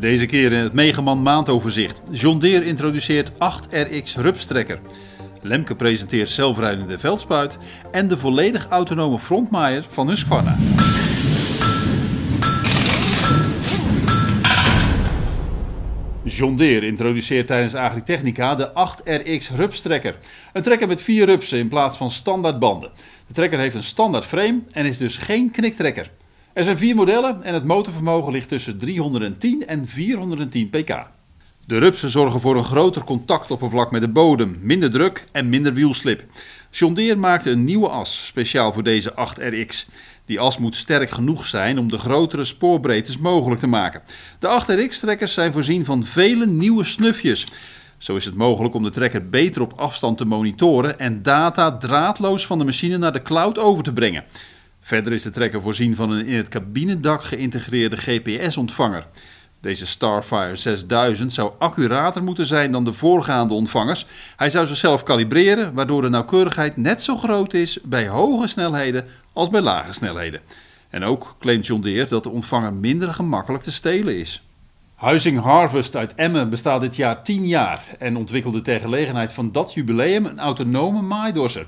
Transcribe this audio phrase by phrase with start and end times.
[0.00, 2.02] Deze keer in het Megaman maandoverzicht.
[2.12, 4.80] John Deere introduceert 8RX rupstrekker.
[5.42, 7.58] Lemke presenteert zelfrijdende veldspuit
[7.90, 10.56] en de volledig autonome frontmaaier van Husqvarna.
[16.22, 20.16] John Deere introduceert tijdens Agritechnica de 8RX rupstrekker.
[20.52, 22.90] Een trekker met vier rupsen in plaats van standaard banden.
[23.26, 26.10] De trekker heeft een standaard frame en is dus geen kniktrekker.
[26.58, 31.06] Er zijn vier modellen en het motorvermogen ligt tussen 310 en 410 pk.
[31.66, 36.24] De rupsen zorgen voor een groter contactoppervlak met de bodem, minder druk en minder wielslip.
[36.70, 39.94] John Deere maakte een nieuwe as speciaal voor deze 8RX.
[40.24, 44.02] Die as moet sterk genoeg zijn om de grotere spoorbreedtes mogelijk te maken.
[44.38, 47.46] De 8RX-trekkers zijn voorzien van vele nieuwe snufjes.
[47.98, 52.46] Zo is het mogelijk om de trekker beter op afstand te monitoren en data draadloos
[52.46, 54.24] van de machine naar de cloud over te brengen.
[54.88, 59.06] Verder is de trekker voorzien van een in het cabinedak geïntegreerde GPS-ontvanger.
[59.60, 64.06] Deze Starfire 6000 zou accurater moeten zijn dan de voorgaande ontvangers.
[64.36, 69.48] Hij zou zichzelf kalibreren, waardoor de nauwkeurigheid net zo groot is bij hoge snelheden als
[69.48, 70.40] bij lage snelheden.
[70.90, 74.42] En ook claimt John Deere dat de ontvanger minder gemakkelijk te stelen is.
[74.94, 79.74] Huizing Harvest uit Emmen bestaat dit jaar 10 jaar en ontwikkelde ter gelegenheid van dat
[79.74, 81.66] jubileum een autonome maaidorser.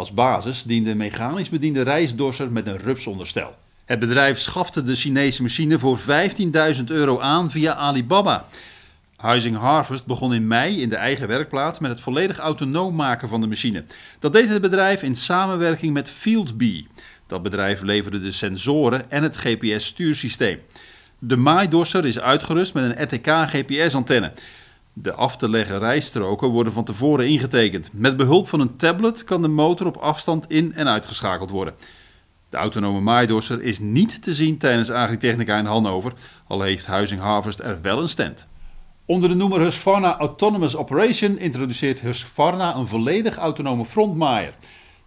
[0.00, 3.54] Als basis diende een mechanisch bediende reisdorser met een rupsonderstel.
[3.84, 8.46] Het bedrijf schafte de Chinese machine voor 15.000 euro aan via Alibaba.
[9.16, 13.40] Huizing Harvest begon in mei in de eigen werkplaats met het volledig autonoom maken van
[13.40, 13.84] de machine.
[14.18, 16.86] Dat deed het bedrijf in samenwerking met Fieldbee.
[17.26, 20.58] Dat bedrijf leverde de sensoren en het GPS-stuursysteem.
[21.18, 24.32] De maaidorser is uitgerust met een RTK GPS-antenne.
[25.02, 27.90] De af te leggen rijstroken worden van tevoren ingetekend.
[27.92, 31.74] Met behulp van een tablet kan de motor op afstand in- en uitgeschakeld worden.
[32.48, 36.12] De autonome maaidorser is niet te zien tijdens Agritechnica in Hannover,
[36.46, 38.46] al heeft Huizing Harvest er wel een stand.
[39.04, 44.54] Onder de noemer Husqvarna Autonomous Operation introduceert Husqvarna een volledig autonome frontmaaier.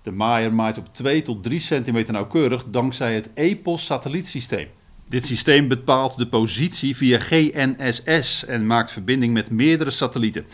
[0.04, 4.68] De maaier maait op 2 tot 3 centimeter nauwkeurig dankzij het EPOS satellietsysteem.
[5.14, 10.46] Dit systeem bepaalt de positie via GNSS en maakt verbinding met meerdere satellieten.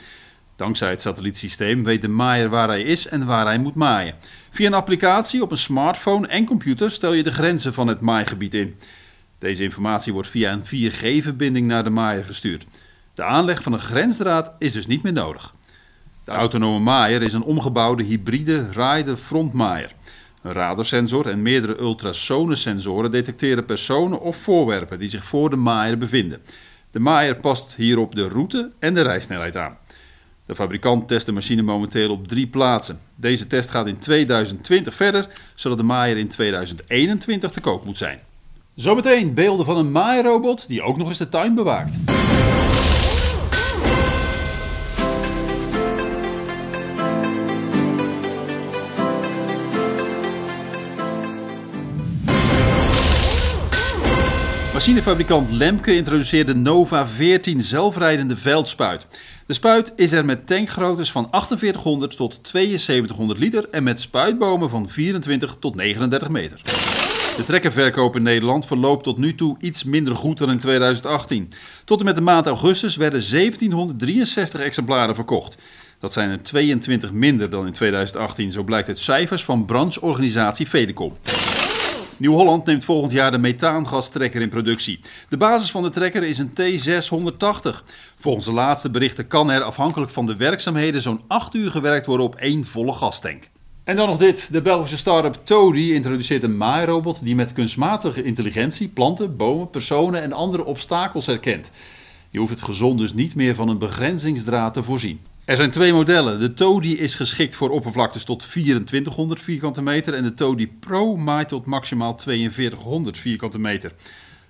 [0.55, 4.15] Dankzij het satellietsysteem weet de maaier waar hij is en waar hij moet maaien.
[4.51, 8.53] Via een applicatie op een smartphone en computer stel je de grenzen van het maaigebied
[8.53, 8.75] in.
[9.37, 12.65] Deze informatie wordt via een 4G-verbinding naar de maaier gestuurd.
[13.13, 15.55] De aanleg van een grensdraad is dus niet meer nodig.
[16.23, 19.91] De autonome maaier is een omgebouwde hybride rider frontmaaier.
[20.41, 26.41] Een radarsensor en meerdere ultrasonesensoren detecteren personen of voorwerpen die zich voor de maaier bevinden.
[26.91, 29.77] De maaier past hierop de route en de rijsnelheid aan.
[30.45, 32.99] De fabrikant test de machine momenteel op drie plaatsen.
[33.15, 38.19] Deze test gaat in 2020 verder, zodat de maaier in 2021 te koop moet zijn.
[38.75, 41.95] Zometeen beelden van een maaierobot die ook nog eens de tuin bewaakt.
[54.89, 59.07] Machinefabrikant Lemke introduceerde Nova 14 zelfrijdende veldspuit.
[59.45, 64.89] De spuit is er met tankgroottes van 4800 tot 7200 liter en met spuitbomen van
[64.89, 66.61] 24 tot 39 meter.
[67.37, 71.51] De trekkerverkoop in Nederland verloopt tot nu toe iets minder goed dan in 2018.
[71.85, 75.57] Tot en met de maand augustus werden 1763 exemplaren verkocht.
[75.99, 81.13] Dat zijn er 22 minder dan in 2018, zo blijkt uit cijfers van brancheorganisatie Fedecom.
[82.19, 84.99] Nieuw-Holland neemt volgend jaar de methaangastrekker in productie.
[85.29, 87.85] De basis van de trekker is een T680.
[88.17, 92.25] Volgens de laatste berichten kan er afhankelijk van de werkzaamheden zo'n 8 uur gewerkt worden
[92.25, 93.49] op één volle gastank.
[93.83, 94.47] En dan nog dit.
[94.51, 100.33] De Belgische start-up Toady introduceert een maairobot die met kunstmatige intelligentie planten, bomen, personen en
[100.33, 101.71] andere obstakels herkent.
[102.29, 105.19] Je hoeft het gezond dus niet meer van een begrenzingsdraad te voorzien.
[105.49, 106.39] Er zijn twee modellen.
[106.39, 111.47] De Todi is geschikt voor oppervlaktes tot 2400 vierkante meter en de Todi Pro maait
[111.47, 113.91] tot maximaal 4200 vierkante meter.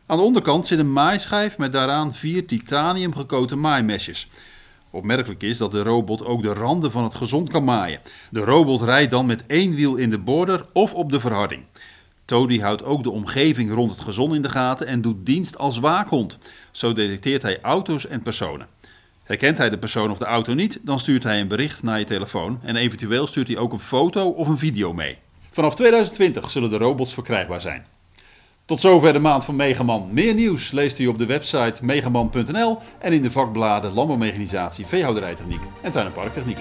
[0.06, 4.28] Aan de onderkant zit een maaischijf met daaraan vier titanium gekoten maaimesjes.
[4.90, 8.00] Opmerkelijk is dat de robot ook de randen van het gezond kan maaien.
[8.32, 11.66] De robot rijdt dan met één wiel in de border of op de verharding.
[12.26, 15.78] Todi houdt ook de omgeving rond het gezond in de gaten en doet dienst als
[15.78, 16.38] waakhond.
[16.72, 18.68] Zo detecteert hij auto's en personen.
[19.30, 22.06] Herkent hij de persoon of de auto niet, dan stuurt hij een bericht naar je
[22.06, 25.18] telefoon en eventueel stuurt hij ook een foto of een video mee.
[25.52, 27.86] Vanaf 2020 zullen de robots verkrijgbaar zijn.
[28.66, 30.10] Tot zover de maand van Megaman.
[30.14, 35.92] Meer nieuws leest u op de website megaman.nl en in de vakbladen Landbouwmechanisatie, Veehouderijtechniek en
[35.92, 36.58] Tuin- en Parktechniek.